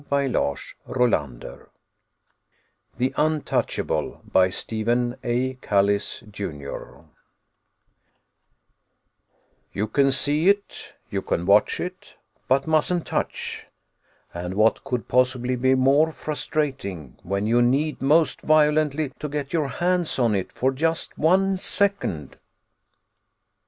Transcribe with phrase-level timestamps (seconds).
[0.01, 1.67] |||++ THE
[3.15, 5.53] UNTOUCHABLE By STEPHEN A.
[5.61, 6.43] KALLIS, JR.
[6.43, 7.05] Illustrated by Douglas
[9.75, 12.15] _"You can see it you can watch it
[12.47, 13.67] but mustn't touch!"
[14.33, 17.17] And what could possibly be more frustrating...
[17.21, 22.39] when you need, most violently, to get your hands on it for just one second....